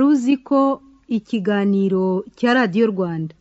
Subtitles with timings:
[0.00, 0.60] wari uzi ko
[1.16, 3.34] ikiganiro cya radiyo rwanda?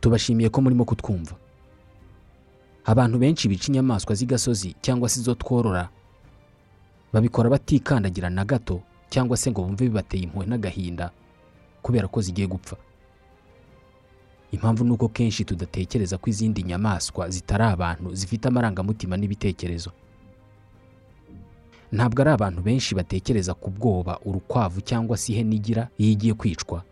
[0.00, 1.34] Tubashimiye ko murimo kutwumva.
[2.84, 5.88] Abantu benshi bica inyamaswa z'igasozi cyangwa se izo tworora
[7.12, 11.10] babikora batikandagira na gato cyangwa se ngo bumve bibateye impuhwe n'agahinda
[11.82, 12.76] kubera ko zigiye gupfa.
[14.52, 19.90] Impamvu ni uko kenshi tudatekereza ko izindi nyamaswa zitari abantu zifite amarangamutima n'ibitekerezo.
[21.92, 26.82] Ntabwo ari abantu benshi batekereza ku bwoba urukwavu cyangwa se ihene igira iyo igiye kwicwa.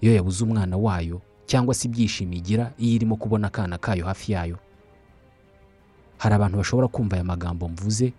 [0.00, 4.58] Iyo yabuze umwana wayo cyangwa se ibyishimo igira iyo irimo kubona akana kayo hafi yayo.
[6.18, 8.12] Hari abantu bashobora kumva aya magambo mvuze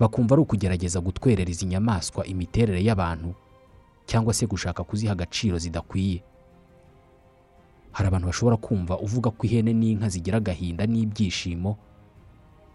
[0.00, 3.34] bakumva ari ukugerageza gutwerera izi nyamaswa imiterere y'abantu
[4.06, 6.22] cyangwa se gushaka kuziha agaciro zidakwiye.
[7.96, 11.76] Hari abantu bashobora kumva uvuga ko ihene n'inka zigira agahinda n'ibyishimo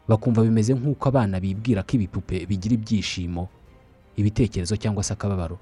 [0.09, 3.45] bakumva bimeze nk'uko abana bibwira ko ibipupe bigira ibyishimo
[4.17, 5.57] ibitekerezo cyangwa se akababaro.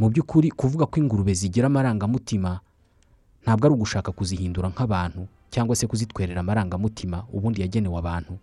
[0.00, 2.60] Mu by'ukuri kuvuga ko ingurube zigira amarangamutima
[3.44, 8.34] ntabwo ari ugushaka kuzihindura nk'abantu cyangwa se kuzitwerera amarangamutima ubundi yagenewe abantu.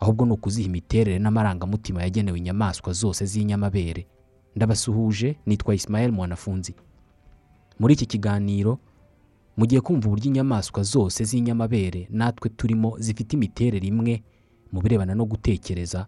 [0.00, 4.06] Ahubwo ni ukuziha imiterere n'amarangamutima yagenewe inyamaswa zose z'inyamabere.
[4.56, 6.74] Ndabasuhuje nitwa Ismael mwanafunzi.
[7.80, 8.78] Muri iki kiganiro
[9.56, 14.22] mugiye kumva uburyo inyamaswa zose z'inyamabere natwe turimo zifite imiterere imwe
[14.72, 16.06] mu birebana no gutekereza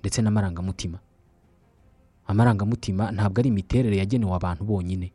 [0.00, 0.98] ndetse n'amarangamutima.
[2.26, 5.12] Amarangamutima ntabwo ari imiterere yagenewe abantu bonyine.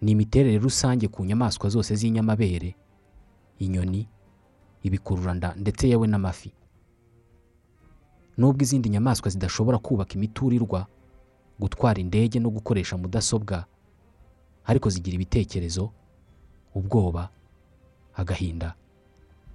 [0.00, 2.74] Ni imiterere rusange ku nyamaswa zose z'inyamabere
[3.58, 4.08] inyoni
[4.82, 6.52] ibikururanda ndetse yewe n'amafi.
[8.36, 10.86] Nubwo izindi nyamaswa zidashobora kubaka imiturirwa
[11.60, 13.64] gutwara indege no gukoresha mudasobwa
[14.66, 15.90] ariko zigira ibitekerezo
[16.74, 17.28] ubwoba
[18.16, 18.74] agahinda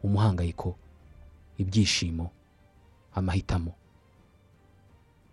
[0.04, 0.76] umuhangayiko
[1.58, 2.32] ibyishimo
[3.16, 3.72] amahitamo.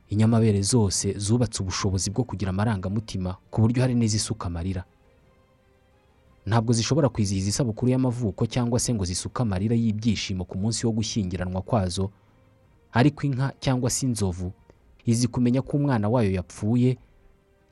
[0.08, 4.84] Inyamabere zose zubatse ubushobozi bwo kugira amarangamutima ku buryo hari n'izisuka amarira.
[6.48, 11.60] Ntabwo zishobora kwizihiza isabukuru y'amavuko cyangwa se ngo zisuke amarira y'ibyishimo ku munsi wo gushyingiranwa
[11.62, 12.08] kwazo
[12.92, 14.52] ariko inka cyangwa se inzovu
[15.04, 16.96] izi kumenya ko umwana wayo yapfuye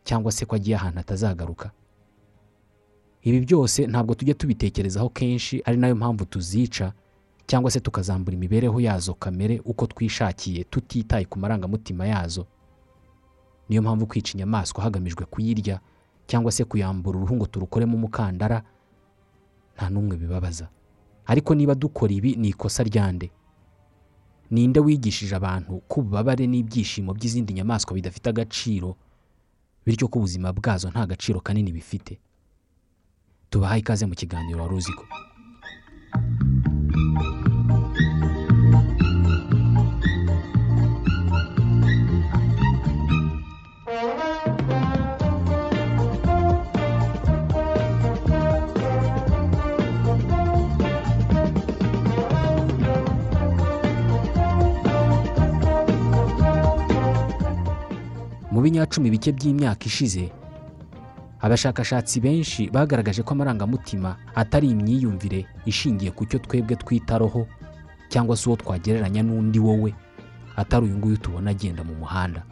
[0.04, 1.70] cyangwa se ko agiye ahantu atazagaruka.
[3.26, 6.92] Ibi byose ntabwo tujya tubitekerezaho kenshi ari na yo mpamvu tuzica
[7.46, 12.46] cyangwa se tukazambura imibereho yazo kamere uko twishakiye tutitaye ku marangamutima yazo.
[13.68, 15.80] Niyo mpamvu kwica inyamaswa hagamijwe kuyirya
[16.26, 18.62] cyangwa se kuyambura uruhu ngo turukoremo umukandara
[19.76, 20.68] nta n'umwe bibabaza.
[21.26, 23.30] Ariko niba dukora ibi ni ikosa ryande?
[24.50, 28.94] Ninde wigishije abantu ko ububabare n'ibyishimo by'izindi nyamaswa bidafite agaciro?
[29.86, 32.18] Bityo ko ubuzima bwazo nta gaciro kanini bifite.
[33.56, 35.04] Tubahaye ikaze mu kiganiro wari uzi ko.
[58.52, 60.28] Mu binyacumi bike by'imyaka ishize
[61.46, 67.46] abashakashatsi benshi bagaragaje ko amarangamutima atari imyiyumvire ishingiye ku cyo twebwe twita roho
[68.10, 69.94] cyangwa se uwo twagereranya n'undi wowe
[70.58, 72.42] atari uyu nguyu tubona agenda mu muhanda.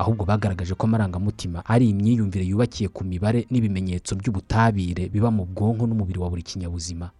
[0.00, 6.18] Ahubwo bagaragaje ko amarangamutima ari imyiyumvire yubakiye ku mibare n'ibimenyetso by'ubutabire biba mu bwonko n'umubiri
[6.18, 7.10] wa buri kinyabuzima.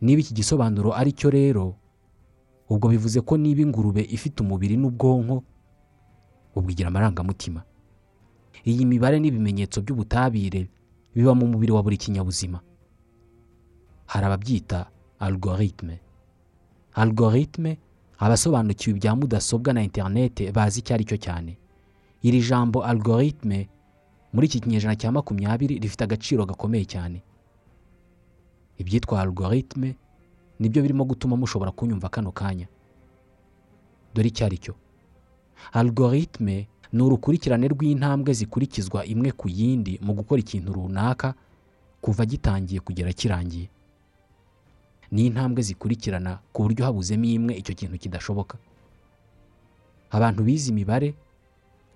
[0.00, 1.74] Niba iki gisobanuro ari cyo rero
[2.70, 5.42] ubwo bivuze ko niba ingurube ifite umubiri n'ubwonko
[6.54, 7.66] ubwo igira amarangamutima.
[8.64, 10.68] Iyi mibare n'ibimenyetso by'ubutabire
[11.14, 12.60] biba mu mubiri wa buri kinyabuzima.
[14.06, 16.00] Hari ababyita algorithme
[16.94, 17.78] algorithme
[18.18, 21.56] abasobanukiwe ibya mudasobwa na interinete bazi icyo ari cyo cyane.
[22.22, 23.68] Iri jambo algorithme
[24.32, 27.22] muri iki kinyejana cya makumyabiri rifite agaciro gakomeye cyane.
[28.78, 29.96] Ibyitwa algorithme
[30.58, 32.66] ni byo birimo gutuma mushobora kunyumva kano kanya.
[34.14, 34.74] Dore icyo ari cyo
[35.72, 41.34] algorithme ni urukurikirane rw'intambwe zikurikizwa imwe ku yindi mu gukora ikintu runaka
[42.00, 43.68] kuva gitangiye kugera kirangiye.
[45.10, 48.58] Ni intambwe zikurikirana ku buryo habuzemo imwe icyo kintu kidashoboka.
[50.10, 51.14] Abantu bize imibare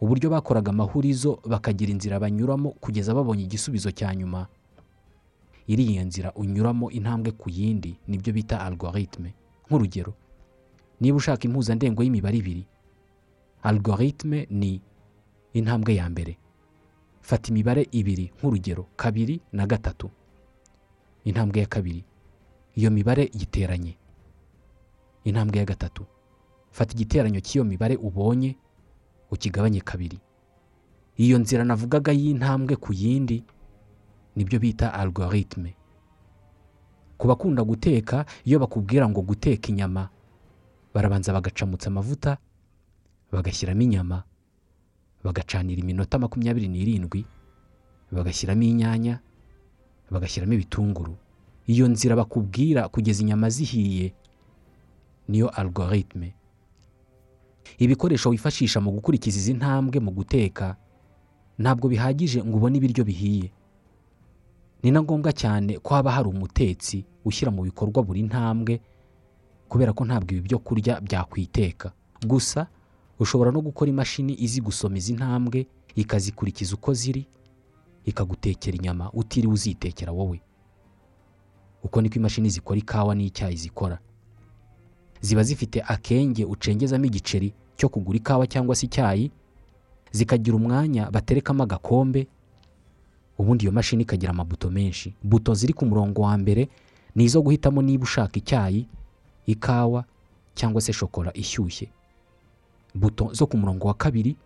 [0.00, 4.46] uburyo bakoraga amahurizo bakagira inzira banyuramo kugeza babonye igisubizo cya nyuma.
[5.66, 9.32] Iriya nzira unyuramo intambwe ku yindi ni byo bita algorithme
[9.66, 10.12] nk'urugero
[11.00, 12.62] niba ushaka impuzandengo y'imibare ibiri
[13.64, 14.80] algorithme ni
[15.52, 16.36] intambwe ya mbere.
[17.20, 20.10] Fata imibare ibiri nk'urugero kabiri na gatatu.
[21.24, 22.04] Intambwe ya kabiri
[22.74, 23.96] iyo mibare yiteranye.
[25.24, 26.04] Intambwe ya gatatu
[26.70, 28.56] fata igiteranyo cy'iyo mibare ubonye
[29.30, 30.18] ukigabanye kabiri.
[31.16, 33.44] Iyo nzira navugaga y'intambwe ku yindi
[34.36, 35.74] ni byo bita algorithme
[37.18, 40.08] ku bakunda guteka iyo bakubwira ngo guteka inyama
[40.94, 42.36] barabanza bagacamutsa amavuta
[43.34, 44.22] bagashyiramo inyama
[45.24, 47.20] bagacanira iminota makumyabiri n'irindwi
[48.14, 49.18] bagashyiramo inyanya
[50.10, 51.14] bagashyiramo ibitunguru.
[51.66, 54.12] Iyo nzira bakubwira kugeza inyama zihiye
[55.28, 56.34] niyo algorithme
[57.78, 60.76] ibikoresho wifashisha mu gukurikiza izi ntambwe mu guteka
[61.58, 63.48] ntabwo bihagije ngo ubone ibiryo bihiye.
[64.82, 68.80] Ni na ngombwa cyane ko haba hari umutetsi ushyira mu bikorwa buri ntambwe
[69.68, 71.92] kubera ko ntabwo ibi byo kurya byakwiteka.
[72.26, 72.66] Gusa
[73.18, 77.26] ushobora no gukora imashini izi gusoma izi ntambwe ikazikurikiza uko ziri
[78.04, 80.40] ikagutekera inyama utiriwe uzitekera wowe.
[81.84, 83.98] Uko niko imashini zikora ikawa n'icyayi zikora.
[85.20, 89.30] Ziba zifite akenge ucengezamo igiceri cyo kugura ikawa cyangwa se icyayi
[90.12, 92.26] zikagira umwanya baterekamo agakombe
[93.38, 95.14] ubundi iyo mashini ikagira amabuto menshi.
[95.22, 96.68] Buto ziri ku murongo wa mbere
[97.14, 98.86] ni izo guhitamo niba ushaka icyayi
[99.46, 100.04] ikawa
[100.54, 101.88] cyangwa se shokora ishyushye.
[102.94, 104.36] Buto zo ku murongo wa kabiri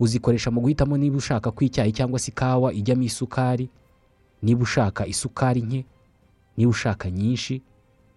[0.00, 3.68] uzikoresha mu guhitamo niba ushaka ko icyayi cyangwa se ikawa ijyamo isukari
[4.42, 5.84] niba ushaka isukari nke
[6.56, 7.62] niba ushaka nyinshi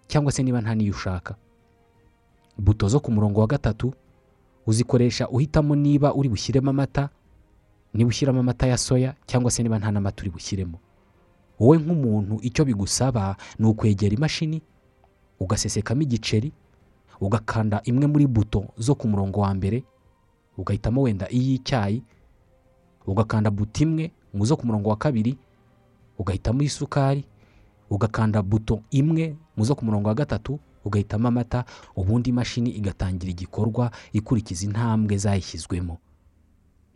[0.08, 1.36] cyangwa se niba nta n'iyo ushaka.
[2.58, 3.94] Buto zo ku murongo wa gatatu
[4.68, 7.10] uzikoresha uhitamo niba uri bushyiremo amata
[7.94, 10.80] niba ushyiramo amata ya soya cyangwa se niba nta n'amata uri bushyiremo
[11.60, 14.62] wowe nk'umuntu icyo bigusaba ni ukwegera imashini
[15.40, 16.52] ugasesekamo igiceri
[17.24, 19.84] ugakanda imwe muri buto zo ku murongo wa mbere
[20.58, 22.04] ugahitamo wenda iy'icyayi
[23.08, 25.38] ugakanda buto imwe mu zo ku murongo wa kabiri
[26.20, 27.24] ugahitamo isukari
[27.90, 31.66] ugakanda buto imwe mu zo ku murongo wa gatatu ugahitamo amata
[31.96, 35.98] ubundi imashini igatangira igikorwa ikurikiza intambwe zayishyizwemo.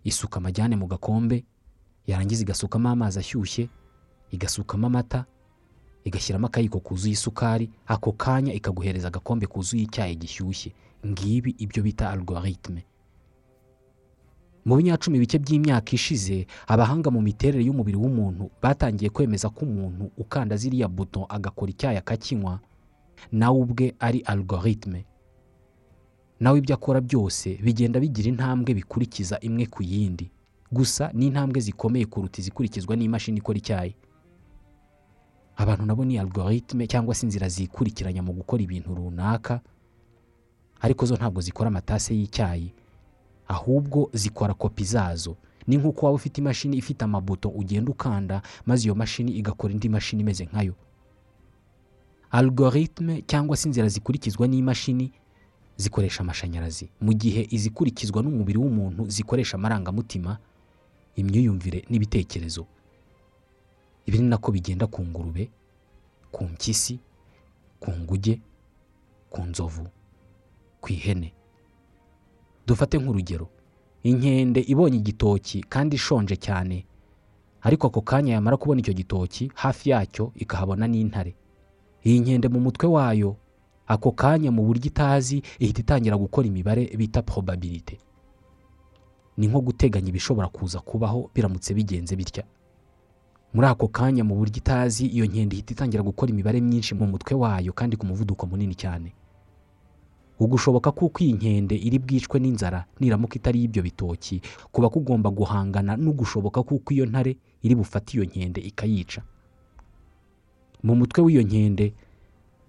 [0.03, 1.45] Isuka amajyane mu gakombe
[2.07, 3.69] yarangiza igasukamo amazi ashyushye
[4.31, 5.25] igasukamo amata
[6.07, 10.71] igashyiramo akayiko kuzuye isukari ako kanya ikaguhereza agakombe kuzuye icyayi gishyushye.
[11.07, 12.86] Ngibi ibyo bita algorithme
[14.68, 20.57] mu binyacumi bike by'imyaka ishize abahanga mu miterere y'umubiri w'umuntu batangiye kwemeza ko umuntu ukanda
[20.59, 22.59] ziriya buto agakora icyayi akakinywa
[23.31, 25.06] nawe ubwe ari algorithme
[26.39, 30.27] nawe ibyo akora byose bigenda bigira intambwe bikurikiza imwe ku yindi.
[30.71, 33.95] Gusa ni intambwe zikomeye kuruta izikurikizwa n'imashini ikora icyayi.
[35.57, 39.62] Abantu nabo ni algorithme cyangwa se inzira zikurikiranya mu gukora ibintu runaka
[40.81, 42.74] ariko zo ntabwo zikora amatase y'icyayi
[43.48, 45.36] ahubwo zikora kopi zazo.
[45.68, 50.21] Ni nk'uko waba ufite imashini ifite amabuto ugenda ukanda maze iyo mashini igakora indi mashini
[50.21, 50.75] imeze nkayo.
[52.31, 55.12] Algorithme cyangwa se inzira zikurikizwa n'imashini
[55.77, 56.89] zikoresha amashanyarazi.
[57.01, 60.38] Mu gihe izikurikizwa n'umubiri w'umuntu zikoresha amarangamutima
[61.15, 62.65] imyiyumvire n'ibitekerezo.
[64.07, 65.51] Ibi ni nako bigenda ku ngurube
[66.31, 67.00] ku mpyisi
[67.80, 68.39] ku nguge
[69.30, 69.88] ku nzovu
[70.81, 71.33] ku ihene.
[72.68, 73.47] Dufate nk'urugero.
[74.04, 76.85] Inkende ibonye igitoki kandi ishonje cyane.
[77.61, 81.35] Ariko ako kanya yamara kubona icyo gitoki hafi yacyo ikahabona n'intare.
[82.06, 83.35] Iyi nkende mu mutwe wayo
[83.87, 87.99] ako kanya mu buryo itazi ihita itangira gukora imibare bita probabilite
[89.37, 92.44] ni nko guteganya ibishobora kuza kubaho biramutse bigenze bitya.
[93.54, 97.33] Muri ako kanya mu buryo itazi iyo nkende ihita itangira gukora imibare myinshi mu mutwe
[97.35, 99.13] wayo kandi ku muvuduko munini cyane.
[100.39, 106.61] Ugushoboka kuko iyi nkende iri bwicwe n'inzara niramuka itari y'ibyo bitoki kuba kugomba guhangana n'ugushoboka
[106.63, 109.21] kuko iyo ntare iri bufate iyo nkende ikayica.
[110.83, 111.94] Mu mutwe w'iyo nkende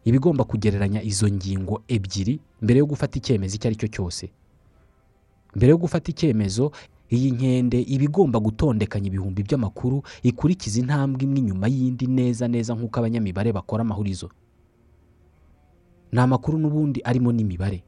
[0.05, 4.25] iba igomba kugereranya izo ngingo ebyiri mbere yo gufata icyemezo icyo ari cyo cyose.
[5.57, 6.73] Mbere yo gufata icyemezo
[7.11, 12.99] iyi nkende iba igomba gutondekanya ibihumbi by'amakuru ikurikiza intambwe imwe inyuma y'indi neza neza nk'uko
[13.01, 14.29] abanyamibare bakora amahurizo.
[16.13, 17.81] Ni amakuru n'ubundi arimo n'imibare.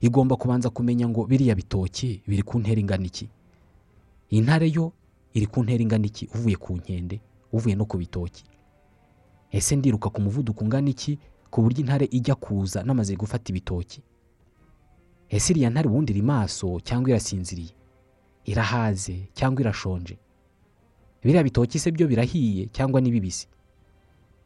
[0.00, 3.28] Igomba kubanza kumenya ngo biriya bitoki biri ku ntera ingana iki?
[4.34, 4.92] Intare yo
[5.34, 6.26] iri ku ntera ingana iki?
[6.34, 7.20] Uvuye ku nkende
[7.52, 8.44] uvuye no ku bitoki
[9.54, 11.18] ese ndiruka ku muvuduko ungana iki?
[11.50, 14.02] Ku buryo intare ijya kuza namaze gufata ibitoki
[15.30, 17.72] ese iriya ntare ubundi iri maso cyangwa irasinziriye?
[18.46, 20.16] Irahaze cyangwa irashonje.
[21.22, 23.48] Biriya bitoki se byo birahiye cyangwa ni bibisi?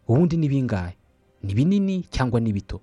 [0.08, 0.96] Ubundi ni bingahe?
[1.42, 2.80] Ni binini cyangwa ni bito?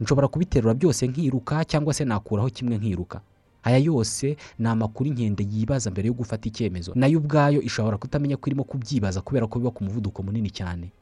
[0.00, 3.20] Nshobora kubiterura byose nkiruka cyangwa se nakuraho kimwe nkiruka.
[3.62, 6.92] Aya yose ni amakuru inkende yibaza mbere yo gufata icyemezo.
[6.94, 10.92] Nayo ubwayo ishobora kutamenya ko irimo kubyibaza kubera ko biba ku muvuduko munini cyane.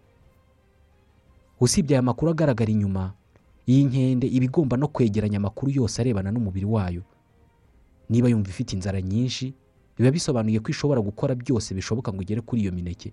[1.61, 3.13] Usibye aya makuru agaragara inyuma
[3.69, 7.03] iyi nkende iba igomba no kwegeranya amakuru yose arebana n'umubiri wayo.
[8.09, 9.55] Niba yumva ifite inzara nyinshi
[9.99, 13.13] biba bisobanuye ko ishobora gukora byose bishoboka ngo igere kuri iyo mineke.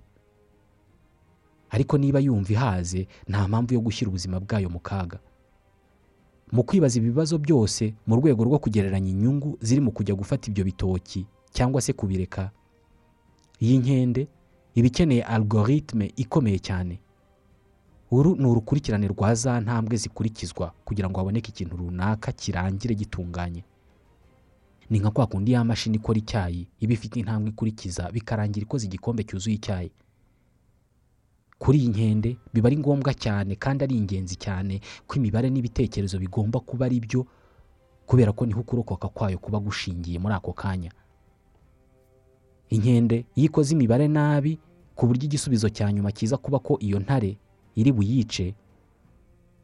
[1.70, 5.20] Ariko niba yumva ihaze nta mpamvu yo gushyira ubuzima bwayo mu kaga.
[6.52, 11.26] Mu kwibaza ibibazo byose mu rwego rwo kugereranya inyungu ziri mu kujya gufata ibyo bitoki
[11.52, 12.52] cyangwa se kubireka
[13.60, 14.28] iyi nkende
[14.78, 17.00] iba ikeneye algoritme ikomeye cyane.
[18.12, 23.64] Uru ni urukurikirane rwa za ntambwe zikurikizwa kugira ngo haboneke ikintu runaka kirangire gitunganye.
[24.90, 26.68] Ni nka kwa kundi ya mashini ikora icyayi.
[26.80, 29.92] Iba ifite intambwe ikurikiza bikarangira ikoze igikombe cyuzuye icyayi.
[31.60, 36.60] Kuri iyi nkende biba ari ngombwa cyane kandi ari ingenzi cyane ko imibare n'ibitekerezo bigomba
[36.60, 37.26] kuba ari byo
[38.06, 40.92] kubera ko ni ho ukurokoka kwayo kuba gushingiye muri ako kanya.
[42.70, 44.60] Inkende iyo ikoze imibare nabi
[44.96, 47.38] ku buryo igisubizo cya nyuma kiza kuba ko iyo ntare
[47.76, 48.54] iri buyice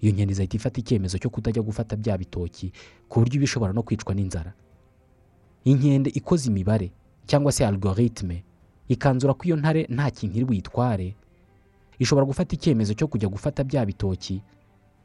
[0.01, 2.71] iyo nkende izahita ifata icyemezo cyo kutajya gufata bya bitoki
[3.09, 4.53] ku buryo iba ishobora no kwicwa n'inzara.
[5.63, 6.91] Inkende ikoze imibare
[7.25, 8.43] cyangwa se algoritme.
[8.87, 11.15] Ikanzura ko iyo ntare nta kintu iri buyitware.
[11.99, 14.41] Ishobora gufata icyemezo cyo kujya gufata bya bitoki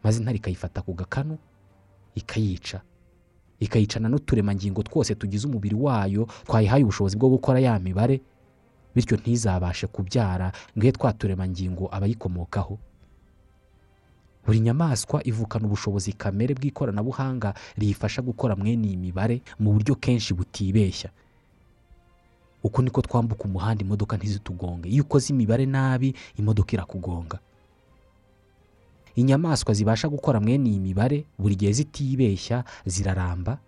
[0.03, 1.39] maze intare ikayifata ku gakanu
[2.15, 2.81] ikayica.
[3.61, 8.21] Ikayicana n'uturemangingo twose tugize umubiri wayo twayihaye ubushobozi bwo gukora ya mibare
[8.95, 12.79] bityo ntizabashe kubyara ngo twa turemangingo abayikomokaho.
[14.47, 21.11] Buri nyamaswa ivukana ubushobozi kamere bw'ikoranabuhanga riyifasha gukora mwene iyi mibare mu buryo kenshi butibeshya.
[22.63, 24.89] Uko niko twambuka umuhanda imodoka ntizitugonge.
[24.89, 27.39] Iyo ukoze imibare nabi imodoka irakugonga.
[29.17, 33.59] Inyamaswa zibasha gukora mwene iyi mibare buri gihe zitibeshya ziraramba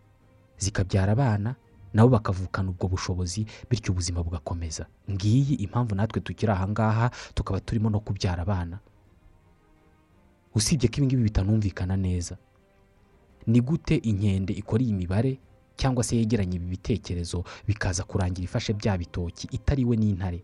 [0.59, 1.55] zikabyara abana
[1.95, 4.87] nabo bakavukana ubwo bushobozi bityo ubuzima bugakomeza.
[5.11, 8.79] Ngiyi impamvu natwe tukiri aha ngaha tukaba turimo no kubyara abana.
[10.59, 12.37] Usibye ko ibingibi bitanumvikana neza.
[13.47, 15.39] Ni gute inkende ikora iyi mibare
[15.79, 20.43] cyangwa se yegeranya ibi bitekerezo bikaza kurangira ifashe bya bitoki itariwe n'intare?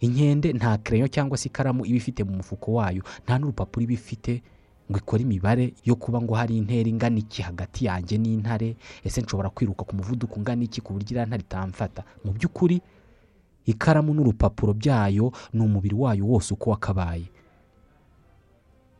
[0.00, 4.42] Inkende nta kereyo cyangwa se ikaramu iba ifite mu mufuko wayo nta n'urupapuro iba ifite
[4.90, 8.76] ngo ikore imibare yo kuba ngo hari intera ingana iki hagati yanjye n'intare?
[9.04, 12.04] Ese nshobora kwiruka ku muvuduko ungana iki ku buryo iriya ntare itamfata?
[12.24, 12.80] Mu by'ukuri
[13.66, 17.26] ikaramu n'urupapuro byayo ni umubiri wayo wose uko wakabaye.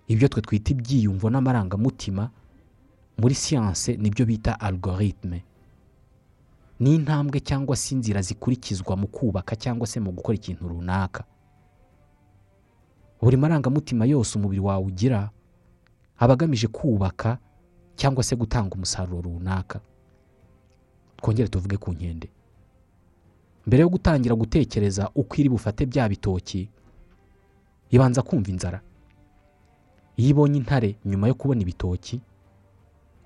[0.08, 2.30] Ibyo twe twita ibyiyumvo n'amarangamutima
[3.18, 5.44] muri siyanse ni byo bita algoritme
[6.80, 11.24] ni intambwe cyangwa se inzira zikurikizwa mu kubaka cyangwa se mu gukora ikintu runaka.
[13.20, 15.30] Buri marangamutima yose umubiri wawe ugira
[16.18, 17.38] aba agamije kubaka
[17.96, 19.80] cyangwa se gutanga umusaruro runaka.
[21.16, 22.30] Twongere tuvuge ku nkende.
[23.66, 26.70] Mbere yo gutangira gutekereza uko iri bufate bya bitoki
[27.90, 28.80] ibanza kumva inzara.
[30.18, 32.20] Iyo ibonye intare nyuma yo kubona ibitoki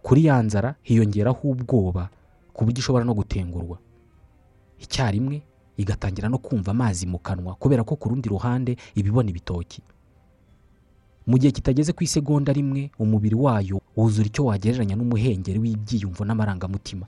[0.03, 2.11] kuri ya nzara hiyongeraho ubwoba
[2.53, 3.79] ku buryo ishobora no gutengurwa.
[4.83, 5.43] Icyarimwe
[5.77, 9.81] igatangira no kumva amazi mu kanwa kubera ko ku rundi ruhande iba ibona ibitoki.
[11.27, 17.07] Mu gihe kitageze ku isegonda rimwe umubiri wayo wuzura icyo wagereranya n'umuhengeri w'ibyiyumvo n'amarangamutima.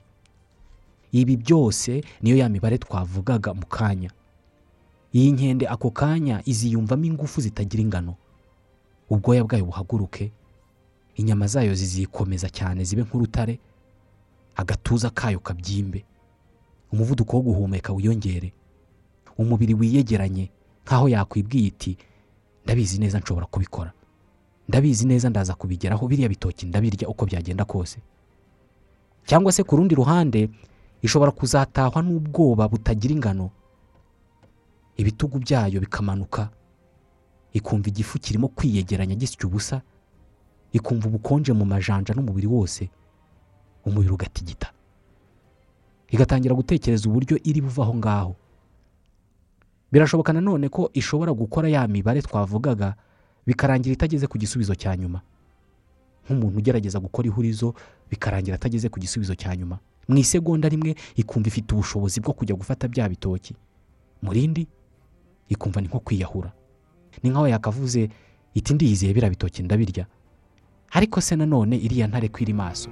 [1.11, 4.09] Ibi byose niyo ya mibare twavugaga mu kanya.
[5.13, 8.15] Iyi nkende ako kanya iziyumvamo ingufu zitagira ingano.
[9.09, 10.31] Ubwoya bwayo buhaguruke
[11.15, 13.59] inyama zayo zizikomeza cyane zibe nk'urutare
[14.55, 16.05] agatuza kayo kabyimbe.
[16.91, 18.53] Umuvuduko wo guhumeka wiyongere.
[19.37, 20.49] Umubiri wiyegeranye
[20.85, 21.97] nk'aho yakwibwiye iti
[22.63, 23.91] ndabizi neza nshobora kubikora.
[24.69, 27.99] Ndabizi neza ndaza kubigeraho biriya bitoki ndabirya uko byagenda kose.
[29.25, 30.49] Cyangwa se ku rundi ruhande
[31.01, 33.49] ishobora kuzatahwa n'ubwoba butagira ingano.
[34.97, 36.49] Ibitugu byayo bikamanuka.
[37.55, 39.81] Ikumva igifu kirimo kwiyegeranya gisya ubusa
[40.75, 42.89] ikumva ubukonje mu majanja n'umubiri wose
[43.85, 44.71] umubiri ugatigita.
[46.11, 48.33] Igatangira gutekereza uburyo iri buva aho ngaho.
[49.91, 52.95] Birashoboka nanone ko ishobora gukora ya mibare twavugaga
[53.47, 55.21] bikarangira itageze ku gisubizo cya nyuma.
[56.25, 57.73] Nk'umuntu ugerageza gukora ihurizo
[58.09, 59.79] bikarangira atageze ku gisubizo cya nyuma.
[60.07, 63.55] Mu isegonda rimwe ikumva ifite ubushobozi bwo kujya gufata bya bitoki.
[64.21, 64.67] Mu rindi
[65.49, 66.51] ikumva ni nko kwiyahura.
[67.23, 68.09] ni nkaho yakavuze
[68.53, 70.05] iti ndiyizeye biriya bitoki ndabirya.
[70.91, 72.89] Ariko se nanone iriya ntare ko iri maso.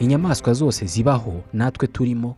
[0.00, 2.36] Inyamaswa zose zibaho natwe turimo.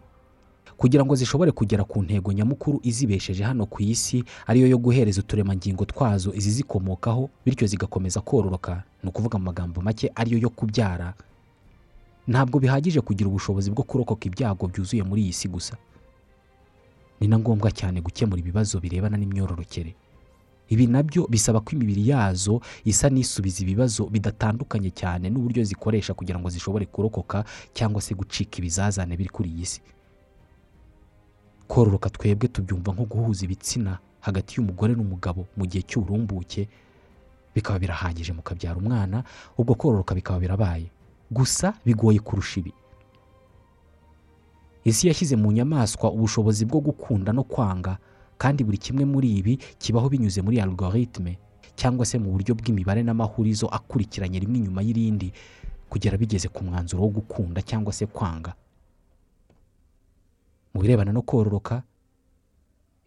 [0.83, 5.85] Kugira ngo zishobore kugera ku ntego nyamukuru izibesheje hano ku isi ariyo yo guhereza uturemangingo
[5.87, 8.83] twazo izizikomokaho bityo zigakomeza kororoka.
[9.03, 11.15] Ni ukuvuga mu magambo make ariyo yo kubyara.
[12.27, 15.77] Ntabwo bihagije kugira ubushobozi bwo kurokoka ibyago byuzuye muri iyi si gusa.
[17.23, 19.95] Ni na ngombwa cyane gukemura ibibazo birebana n'imyororokere.
[20.69, 26.39] Ibi na byo bisaba ko imibiri yazo isa n'isubiza ibibazo bidatandukanye cyane n'uburyo zikoresha kugira
[26.43, 29.81] ngo zishobore kurokoka cyangwa se gucika ibizazane biri kuri iyi si.
[31.69, 36.69] Kororoka twebwe tubyumva nko guhuza ibitsina hagati y'umugore n'umugabo mu gihe cy'uburumbuke
[37.55, 39.25] bikaba birahagije mukabyara umwana
[39.59, 40.87] ubwo kororoka bikaba birabaye.
[41.31, 42.73] Gusa bigoye kurusha ibi.
[44.85, 47.99] Isi yashyize mu nyamaswa ubushobozi bwo gukunda no kwanga
[48.39, 51.39] kandi buri kimwe muri ibi kibaho binyuze muri algorithme
[51.79, 55.33] cyangwa se mu buryo bw'imibare n'amahurizo akurikiranye rimwe inyuma y'irindi
[55.89, 58.55] kugera bigeze ku mwanzuro wo gukunda cyangwa se kwanga.
[60.75, 61.83] Mu birebana no kororoka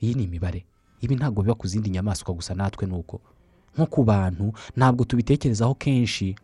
[0.02, 0.66] iyi ni imibare.
[1.02, 3.22] Ibi ntabwo biba ku zindi nyamaswa gusa natwe ni uko
[3.76, 6.36] nko ku bantu ntabwo tubitekerezaho kenshi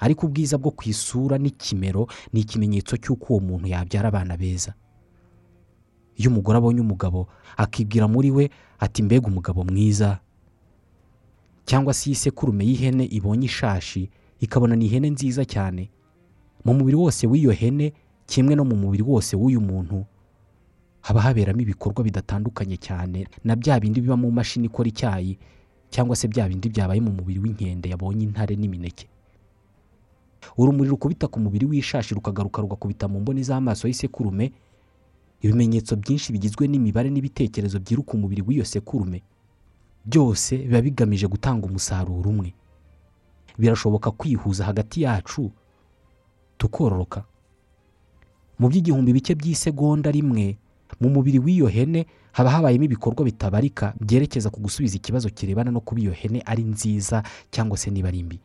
[0.00, 4.74] ariko ubwiza bwo ku isura n'ikimero ni ikimenyetso cy'uko uwo muntu yabyara abana beza.
[6.16, 10.20] Iyo umugore abonye umugabo akibwira muri we ati mbega umugabo mwiza.
[11.64, 12.14] Cyangwa se iyi
[12.64, 14.10] y'ihene ibonye ishashi
[14.40, 15.90] ikabona ni ihene nziza cyane.
[16.64, 17.92] Mu mubiri wose w'iyo hene
[18.26, 20.04] kimwe no mu mubiri wose w'uyu muntu
[21.06, 25.38] haba haberamo ibikorwa bidatandukanye cyane na bya bindi biba mu mashini ikora icyayi
[25.90, 29.06] cyangwa se bya bindi byabaye mu mubiri w'inkende yabonye intare n'imineke.
[30.58, 34.50] Urumuri rukubita ku mubiri w'ishashi rukagaruka rugakubita mu mboni z'amaso y'isekurume
[35.42, 39.22] ibimenyetso byinshi bigizwe n'imibare n'ibitekerezo byiruka umubiri w'iyo sekurume
[40.06, 42.50] byose biba bigamije gutanga umusaruro umwe.
[43.58, 45.50] Birashoboka kwihuza hagati yacu
[46.58, 47.24] tukororoka.
[48.58, 50.56] Mu by'igihumbi bike by'isegonda rimwe
[51.00, 56.00] mu mubiri w'iyo hene haba habayemo ibikorwa bitabarika byerekeza ku gusubiza ikibazo kirebana no kuba
[56.00, 58.40] iyo hene ari nziza cyangwa se niba ari mbi.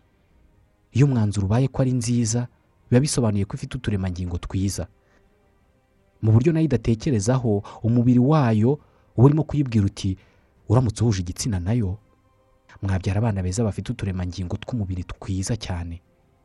[0.92, 2.48] Iyo umwanzuro ubaye ko ari nziza
[2.90, 4.88] biba bisobanuye ko ifite uturemangingo twiza.
[6.22, 8.80] Mu buryo na yo idatekerezaho umubiri wayo
[9.18, 10.18] uba urimo kuyibwira uti
[10.70, 11.98] uramutse uhuje igitsina na yo?
[12.82, 16.02] Mwabyara abana beza bafite uturemangingo tw'umubiri twiza cyane.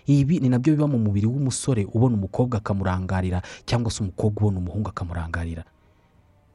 [0.06, 4.58] Ibi ni na byo biba mu mubiri w'umusore ubona umukobwa akamurangarira cyangwa se umukobwa ubona
[4.58, 5.64] umuhungu akamurangarira.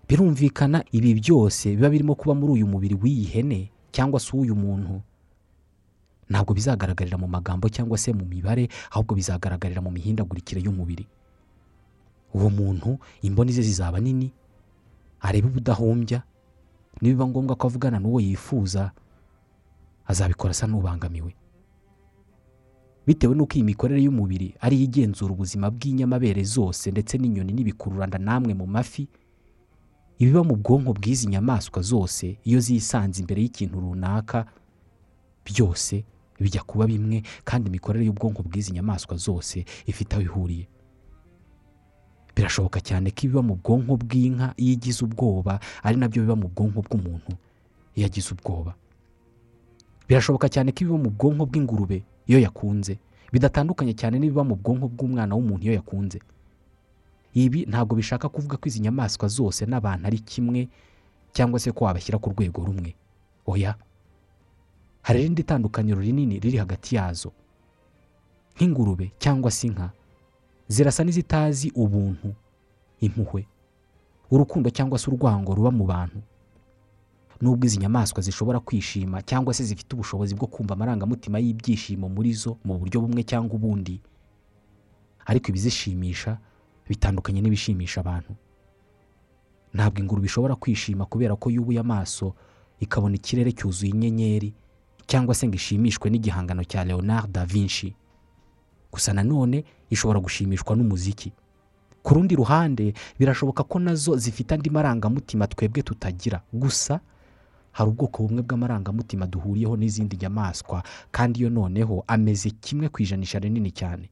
[0.08, 5.02] Birumvikana ibi byose biba birimo kuba muri uyu mubiri w'iyi hene cyangwa se uw'uyu muntu.
[6.30, 11.08] Ntabwo bizagaragarira mu magambo cyangwa se mu mibare ahubwo bizagaragarira mu mihindagurikire y'umubiri.
[12.34, 14.32] Uwo muntu imboni ze zizaba nini
[15.20, 16.24] areba ubudahumbya
[17.02, 18.92] nibiba ngombwa ko avugana n'uwo yifuza
[20.08, 21.36] azabikora asa n'ubangamiwe.
[23.08, 28.68] Bitewe n'uko iyi mikorere y'umubiri ariyo igenzura ubuzima bw'inyamabere zose ndetse n'inyoni n'ibikururanda namwe mu
[28.68, 29.08] mafi
[30.22, 34.46] ibiba mu bwonko bw'izi nyamaswa zose iyo zisanze imbere y'ikintu runaka
[35.46, 36.04] byose
[36.40, 40.66] bijya kuba bimwe kandi imikorere y'ubwonko bw'izi nyamaswa zose ifite aho ihuriye.
[42.36, 46.48] Birashoboka cyane ko ibiba mu bwonko bw'inka iyo igize ubwoba ari na byo biba mu
[46.54, 47.32] bwonko bw'umuntu
[47.98, 48.74] iyo agize ubwoba.
[50.08, 52.98] Birashoboka cyane ko ibiba mu bwonko bw'ingurube iyo yakunze.
[53.34, 56.20] Bidatandukanye cyane n'ibiba mu bwonko bw'umwana w'umuntu iyo yakunze.
[57.34, 60.68] Ibi ntabwo bishaka kuvuga ko izi nyamaswa zose n'abantu ari kimwe
[61.34, 62.96] cyangwa se ko wabashyira ku rwego rumwe.
[63.48, 63.76] Oya
[65.02, 67.32] hari irindi tandukaniro rinini riri hagati yazo.
[68.56, 69.92] Nk'ingurube cyangwa se inka
[70.68, 72.36] zirasa n'izitazi ubuntu
[73.00, 73.48] impuhwe
[74.32, 76.20] urukundo cyangwa se urwango ruba mu bantu.
[77.42, 82.58] Nubwo izi nyamaswa zishobora kwishima cyangwa se zifite ubushobozi bwo kumva amarangamutima y'ibyishimo muri zo
[82.64, 83.98] mu buryo bumwe cyangwa ubundi
[85.26, 86.38] ariko ibizishimisha
[86.92, 88.36] bitandukanye n'ibishimisha abantu.
[89.74, 92.36] Ntabwo ingurube ishobora kwishima kubera ko yubuye amaso
[92.80, 94.54] ikabona ikirere cyuzuye inyenyeri
[95.08, 97.96] cyangwa se ngo ishimishwe n'igihangano cya leonard da vinci.
[98.92, 101.32] Gusa nanone ishobora gushimishwa n'umuziki.
[102.04, 106.42] Ku rundi ruhande birashoboka ko na zo zifite andi marangamutima twebwe tutagira.
[106.54, 107.00] Gusa
[107.72, 113.72] hari ubwoko bumwe bw'amarangamutima duhuriyeho n'izindi nyamaswa kandi iyo noneho ameze kimwe ku ijanisha rinini
[113.72, 114.10] cyane.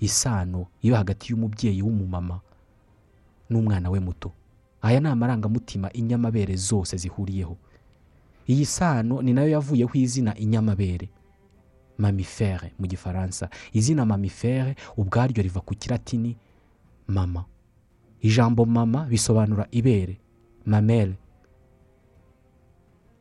[0.00, 2.40] Isano iba hagati y'umubyeyi w'umumama
[3.50, 4.32] n'umwana we muto.
[4.82, 7.56] Aya ni amarangamutima inyamabere zose zihuriyeho.
[8.48, 11.08] Iyi sano ni na yo yavuyeho izina inyamabere.
[11.98, 13.48] Mamifere mu gifaransa.
[13.72, 16.36] Izina mamifere ubwaryo riva ku kiratini
[17.08, 17.44] mama.
[18.20, 20.18] Ijambo mama bisobanura ibere
[20.66, 21.14] mamere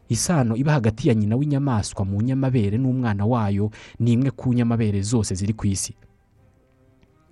[0.10, 5.36] isano iba hagati ya nyina w'inyamaswa mu nyamabere n'umwana wayo ni imwe ku nyamabere zose
[5.36, 5.94] ziri ku isi.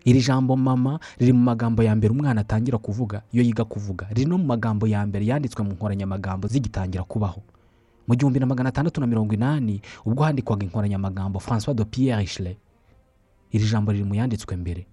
[0.05, 4.29] Iri jambo mama riri mu magambo ya mbere umwana atangira kuvuga iyo yiga kuvuga riri
[4.29, 7.41] no mu magambo ya mbere yanditswe mu nkoranyamagambo zigitangira kubaho.
[8.07, 12.57] Mu gihumbi na magana atandatu na mirongo inani ubwo handikwaga inkoranyamagambo francois de pierre Richelet
[13.51, 14.85] iri jambo riri mu yanditswe mbere.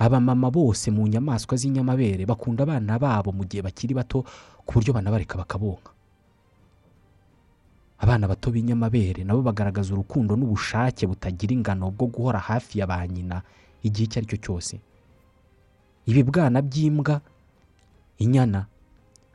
[0.00, 4.24] Abamama bose mu nyamaswa z'inyamabere bakunda abana babo mu gihe bakiri bato
[4.64, 5.92] ku buryo banabareka bakabonka
[8.00, 13.42] abana bato b'inyamabere nabo bagaragaza urukundo n'ubushake butagira ingano bwo guhora hafi ya ba nyina.
[13.84, 14.74] Igihe icyo ari cyo cyose
[16.06, 17.20] ibibwana by'imbwa
[18.18, 18.66] inyana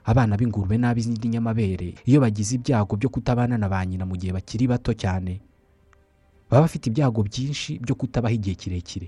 [0.05, 4.65] abana b'ingurube n'ab'izindi nyamabere iyo bagize ibyago byo kutabana na ba nyina mu gihe bakiri
[4.67, 5.41] bato cyane
[6.49, 9.07] baba bafite ibyago byinshi byo kutabaho igihe kirekire.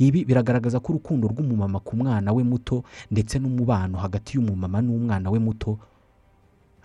[0.00, 5.38] Ibi biragaragaza ko urukundo rw'umumama ku mwana we muto ndetse n'umubano hagati y'umumama n'umwana we
[5.38, 5.76] muto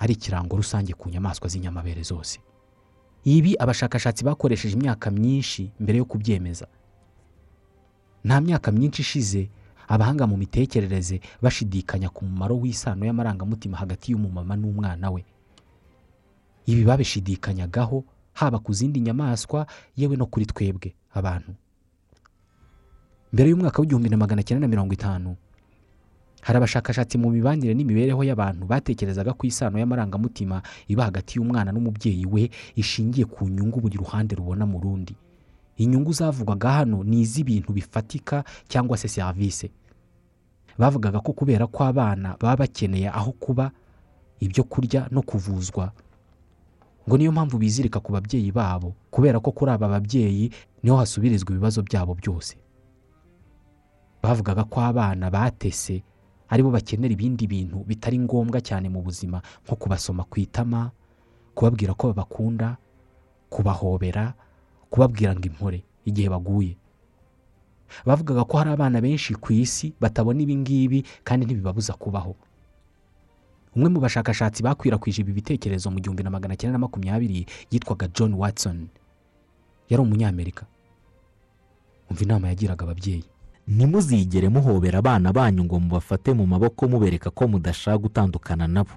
[0.01, 2.39] ari ikirango rusange ku nyamaswa z'inyamabere zose.
[3.23, 6.67] Ibi abashakashatsi bakoresheje imyaka myinshi mbere yo kubyemeza.
[8.25, 9.49] Nta myaka myinshi ishize
[9.88, 15.21] abahanga mu mitekerereze bashidikanya ku mumaro w'isano y'amarangamutima hagati y'umumama n'umwana we.
[16.65, 18.01] Ibi babishidikanyagaho
[18.33, 21.53] haba ku zindi nyamaswa yewe no kuri twebwe abantu.
[23.33, 25.35] Mbere y'umwaka w'igihumbi na magana cyenda na mirongo itanu
[26.41, 32.49] hari abashakashatsi mu mibanire n'imibereho y'abantu batekerezaga ko isano y'amarangamutima iba hagati y'umwana n'umubyeyi we
[32.75, 35.13] ishingiye ku nyungu buri ruhande rubona mu rundi.
[35.77, 39.71] Inyungu zavugwaga hano ni iz'ibintu bifatika cyangwa se serivisi
[40.77, 43.71] bavugaga ko kubera ko abana baba bakeneye aho kuba
[44.39, 45.91] ibyo kurya no kuvuzwa.
[47.07, 50.51] Ngo niyo mpamvu bizirika ku babyeyi babo kubera ko kuri aba babyeyi
[50.83, 52.57] ni ho hasubirizwa ibibazo byabo byose.
[54.23, 56.03] Bavugaga ko abana batese
[56.49, 60.91] ari bo bakenera ibindi bintu bitari ngombwa cyane mu buzima nko kubasoma ku itama
[61.55, 62.77] kubabwira ko babakunda
[63.49, 64.33] kubahobera
[64.95, 66.77] kubabwira ngo impore igihe baguye.
[68.08, 72.36] Bavugaga ko hari abana benshi ku isi batabona ibi ngibi kandi ntibibabuza kubaho.
[73.75, 78.34] Umwe mu bashakashatsi bakwirakwije ibi bitekerezo mu gihumbi na magana cyenda na makumyabiri yitwaga john
[78.34, 78.88] watson.
[79.91, 80.63] Yari umunyamerika.
[82.10, 83.27] Umva inama yagiraga ababyeyi.
[83.67, 88.95] Ntimuzigere muhobera abana banyu ngo mubafate mu maboko mubereka ko mudashaka gutandukana nabo.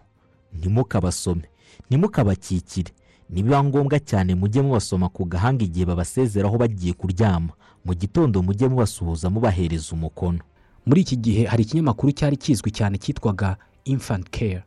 [0.54, 1.50] Ntimukabasome.
[1.90, 2.92] Ntimukabakikire.
[3.30, 7.52] Nibiba ngombwa cyane mujye mubasoma ku gahanga igihe babasezeraho bagiye kuryama.
[7.84, 10.38] Mu gitondo mujye mubasuhuza mubahereza umukono.
[10.86, 14.64] Muri iki gihe hari ikinyamakuru cyari kizwi cyane cyitwaga infant care.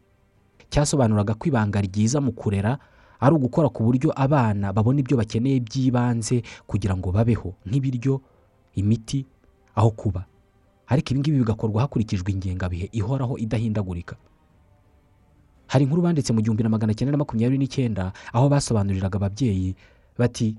[0.70, 2.78] Cyasobanuraga ko ibanga ryiza mu kurera
[3.20, 7.54] ari ugukora ku buryo abana babona ibyo bakeneye by'ibanze kugira ngo babeho.
[7.66, 8.22] Nk'ibiryo
[8.78, 9.26] imiti
[9.76, 10.26] aho kuba.
[10.88, 14.16] Ariko ibi ngibi bigakorwa hakurikijwe ingengabihe ihoraho idahindagurika.
[15.72, 19.76] Hari inkuru banditse mu gihumbi na magana cyenda na makumyabiri n'icyenda aho basobanuriraga ababyeyi
[20.20, 20.56] bati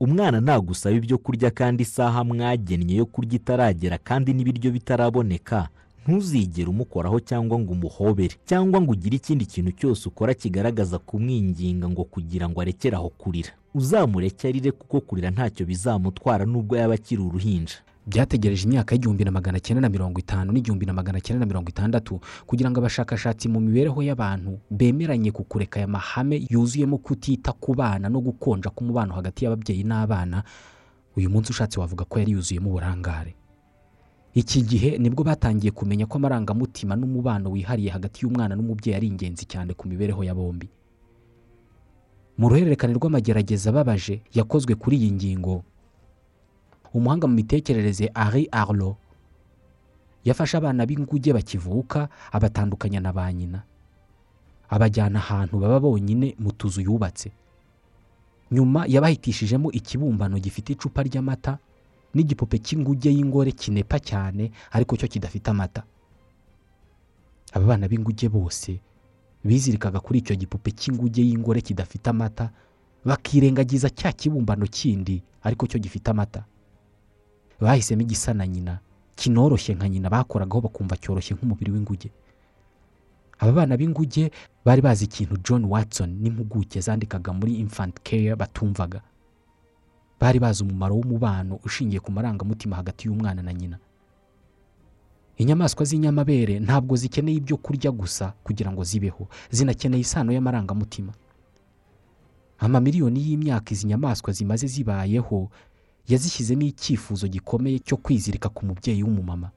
[0.00, 5.68] umwana nagusaba ibyo kurya kandi isaha mwagennye yo kurya itaragera kandi n'ibiryo bitaraboneka.
[6.04, 12.04] Ntuzigere umukoraho cyangwa ngo umuhobere cyangwa ngo ugire ikindi kintu cyose ukora kigaragaza kumwinginga ngo
[12.04, 13.48] kugira ngo arekere aho kurira.
[13.74, 17.76] Uzamureke arire kuko kurira ntacyo bizamutwara nubwo yaba akiri uruhinja.
[18.06, 21.68] Byategereje imyaka y'igihumbi na magana cyenda na mirongo itanu n'igihumbi na magana cyenda na mirongo
[21.72, 27.72] itandatu kugira ngo abashakashatsi mu mibereho y'abantu bemeranye ku kureka aya mahame yuzuyemo kutita ku
[27.74, 30.44] bana no gukonja k'umubano hagati y'ababyeyi n'abana
[31.16, 33.34] uyu munsi ushatse wavuga ko yari yuzuyemo uburangare.
[34.34, 39.46] Iki gihe ni bwo batangiye kumenya ko amarangamutima n'umubano wihariye hagati y'umwana n'umubyeyi ari ingenzi
[39.46, 40.68] cyane ku mibereho ya bombi.
[42.38, 45.62] Mu ruhererekane rw'amagerageza ababaje yakozwe kuri iyi ngingo
[46.94, 48.96] umuhanga mu mitekerereze ari arlo.
[50.24, 53.62] Yafashe abana b'inguge bakivuka abatandukanya na ba nyina.
[54.68, 57.32] Abajyana ahantu baba bonyine mu tuzu yubatse.
[58.50, 61.58] Nyuma yabahitishijemo ikibumbano gifite icupa ry'amata
[62.14, 65.82] n'igipupe cy'inguge y'ingore kinepa cyane ariko cyo kidafite amata.
[67.52, 68.80] Aba bana b'inguge bose
[69.44, 72.50] bizirikaga kuri icyo gipupe cy'inguge y'ingore kidafite amata
[73.04, 76.44] bakirengagiza cya kibumbano kindi ariko cyo gifite amata.
[77.64, 78.78] Bahisemo igisa na nyina
[79.16, 82.10] kinoroshye nka nyina bakoragaho bakumva cyoroshye nk'umubiri w'inguge.
[83.38, 84.30] Aba bana b'inguge
[84.64, 89.00] bari bazi ikintu john watson n'impuguke zandikaga muri infant care batumvaga.
[90.20, 93.78] Bari bazi umumaro w'umubano ushingiye ku marangamutima hagati y'umwana na nyina.
[95.36, 101.12] Inyamaswa z'inyamabere ntabwo zikeneye ibyo kurya gusa kugira ngo zibeho zinakeneye isano y'amarangamutima.
[102.58, 105.50] Amamiliyoni y'imyaka izi nyamaswa zimaze zibayeho
[106.08, 109.50] yazishyizemo icyifuzo gikomeye cyo kwizirika ku mubyeyi w'umumama.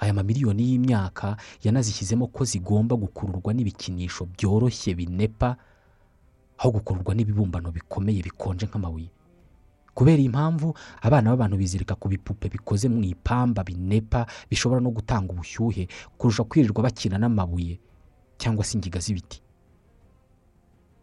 [0.00, 5.56] Aya mamiliyoni y'imyaka yanazishyizemo ko zigomba gukururwa n'ibikinisho byoroshye binepa
[6.58, 9.10] aho gukururwa n'ibibumbano bikomeye bikonje nk'amabuye.
[9.94, 10.72] Kubera iyi mpamvu
[11.04, 15.88] abana b'abantu bizirika ku bipupe bikoze mu ipamba binepa bishobora no gutanga ubushyuhe
[16.18, 17.76] kurusha kwirirwa bakina n'amabuye
[18.40, 19.42] cyangwa se ingiga z'ibiti.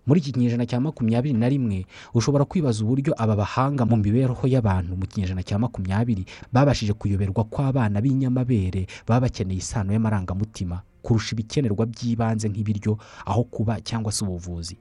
[0.07, 4.95] Muri iki kinyejana cya makumyabiri na rimwe ushobora kwibaza uburyo aba bahanga mu mibereho y'abantu
[4.95, 11.83] mu kinyejana cya makumyabiri babashije kuyoberwa ko abana b'inyamabere baba bakeneye isano y'amarangamutima kurusha ibikenerwa
[11.85, 14.77] by'ibanze nk'ibiryo aho kuba cyangwa se ubuvuzi.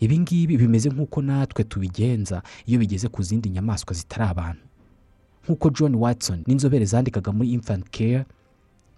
[0.00, 4.64] Ibi ngibi bimeze nk'uko natwe tubigenza iyo bigeze ku zindi nyamaswa zitari abantu.
[5.44, 8.24] Nk'uko john watson n'inzobere zandikaga muri infant care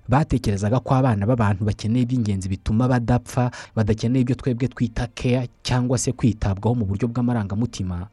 [0.09, 6.13] batekerezaga ko abana b'abantu bakeneye iby'ingenzi bituma badapfa badakeneye ibyo twebwe twita care cyangwa se
[6.13, 8.09] kwitabwaho mu buryo bw'amarangamutima.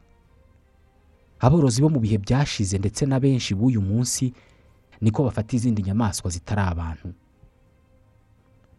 [1.40, 4.32] Aborozi bo mu bihe byashize ndetse na benshi b'uyu munsi
[5.00, 7.08] niko bafata izindi nyamaswa zitari abantu.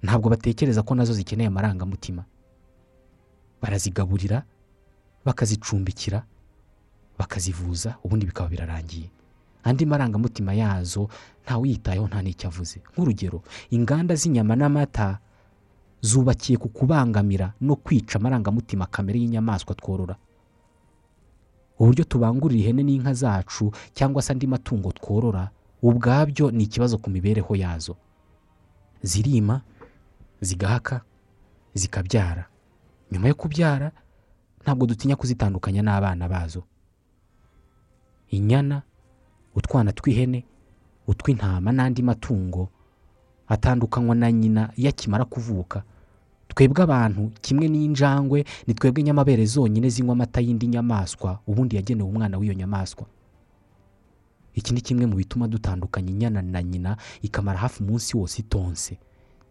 [0.04, 2.24] Ntabwo batekereza ko na zo zikeneye amarangamutima.
[3.62, 4.44] Barazigaburira
[5.26, 6.24] bakazicumbikira
[7.20, 9.10] bakazivuza ubundi bikaba birarangiye.
[9.64, 11.10] Andi marangamutima yazo
[11.44, 12.82] ntawuyitayeho nta n'icyo avuze.
[12.94, 15.20] Nk'urugero inganda z'inyama n'amata
[16.02, 20.16] zubakiye ku kubangamira no kwica amarangamutima kamere y'inyamaswa tworora.
[21.80, 25.50] Uburyo tubangurira ihene n'inka zacu cyangwa se andi matungo tworora
[25.82, 27.96] ubwabyo ni ikibazo ku mibereho yazo.
[29.02, 29.62] Zirima
[30.42, 31.02] zigahaka
[31.74, 32.46] zikabyara.
[33.12, 33.92] Nyuma yo kubyara
[34.62, 36.64] ntabwo dutinya kuzitandukanya n'abana bazo.
[38.30, 38.82] Inyana
[39.56, 40.44] utwana tw'ihene
[41.08, 42.70] utw'intama n'andi matungo
[43.48, 45.84] atandukanywa na nyina iyo akimara kuvuka.
[46.48, 52.38] Twebwe abantu kimwe n'injangwe ni twebwe nyamabere zonyine zinywa amata y'indi nyamaswa ubundi yagenewe umwana
[52.38, 53.06] w'iyo nyamaswa.
[54.54, 58.98] Iki ni kimwe mu bituma dutandukanya inyana na nyina ikamara hafi umunsi wose itonse.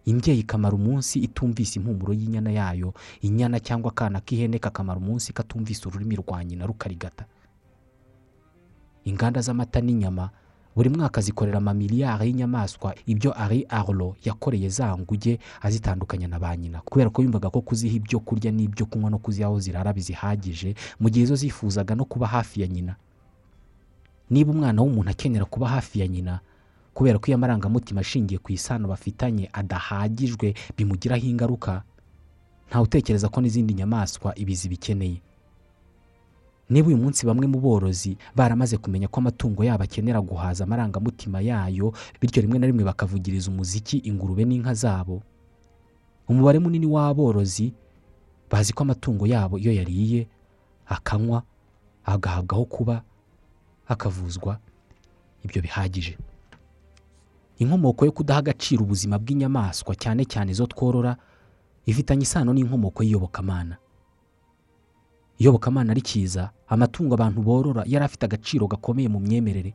[0.05, 6.17] Imbyeyi ikamara umunsi itumvise impumuro y'inyana yayo inyana cyangwa akana k'ihene kakamara umunsi katumvise ururimi
[6.17, 7.25] rwa nyina rukarigata.
[9.11, 10.31] Inganda z'amata n'inyama
[10.77, 12.95] buri mwaka zikorera amamiliyari y'inyamaswa.
[13.07, 17.95] Ibyo ari arlo yakoreye za nguge azitandukanya na ba nyina kubera ko yumvaga ko kuziha
[17.99, 22.27] ibyo kurya n'ibyo kunywa no kuziha aho zirara bizihagije mu gihe zo zifuzaga no kuba
[22.31, 22.95] hafi ya nyina.
[24.31, 26.41] Niba umwana w'umuntu akenera kuba hafi ya nyina
[26.95, 31.83] kubera ko iyo amarangamutima ashingiye ku isano bafitanye adahagijwe bimugiraho ingaruka
[32.71, 35.19] ntawe utekereza ko n'izindi nyamaswa ibi zibikeneye.
[36.71, 41.93] Niba uyu munsi bamwe mu borozi baramaze kumenya ko amatungo yabo akenera guhaza amarangamutima yayo
[42.21, 45.23] bityo rimwe na rimwe bakavugiriza umuziki ingurube n'inka zabo.
[46.31, 47.75] Umubare munini w'aborozi
[48.51, 50.27] bazi ko amatungo yabo iyo yariye
[50.87, 51.43] akanywa
[52.07, 53.03] agahabwa aho kuba
[53.89, 54.59] akavuzwa
[55.45, 56.19] ibyo bihagije.
[57.59, 61.17] Inkomoko yo kudaha agaciro ubuzima bw'inyamaswa cyane cyane izo tworora
[61.87, 63.77] ifitanye isano n'inkomoko y'iyobokamana.
[65.41, 69.75] Iyobokamana rikiza amatungo abantu borora yari afite agaciro gakomeye mu myemerere.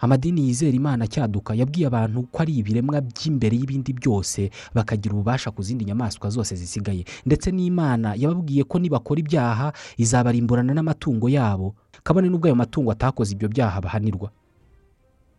[0.00, 5.60] Amadini yizera imana cyaduka yabwiye abantu ko ari ibiremwa by'imbere y'ibindi byose bakagira ububasha ku
[5.62, 7.04] zindi nyamaswa zose zisigaye.
[7.26, 13.48] Ndetse n'imana yababwiye ko nibakora ibyaha izabarimburana n'amatungo yabo kabone n'ubwo ayo matungo atakoze ibyo
[13.52, 14.30] byaha bahanirwa.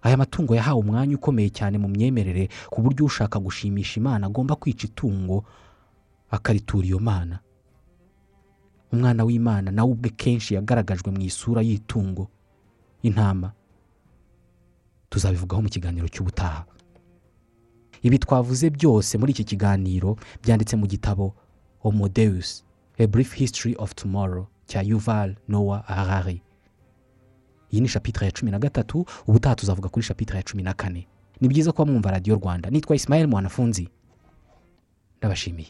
[0.05, 4.85] Aya matungo yahawe umwanya ukomeye cyane mu myemerere ku buryo ushaka gushimisha imana agomba kwica
[4.85, 5.41] itungo
[6.29, 7.39] akaritura iyo mana.
[8.91, 12.27] Umwana w'imana nawe ubwe kenshi yagaragajwe mu isura y'itungo
[13.03, 13.51] intama.
[15.09, 16.65] Tuzabivugaho mu kiganiro cy'ubutaha.
[18.01, 21.35] Ibi twavuze byose muri iki kiganiro byanditse mu gitabo
[21.83, 22.63] homodeus
[22.99, 26.41] a brief history of tomorrow cya yuval noah harari.
[27.71, 31.07] Iyi ni shapitire ya cumi na gatatu ubutaha tuzavuga kuri shapitire ya cumi na kane.
[31.41, 32.69] Ni byiza kuba mwumva radiyo rwanda.
[32.69, 33.89] Nitwa isimayeli mwanafunzi.
[35.17, 35.69] Ndabashimiye.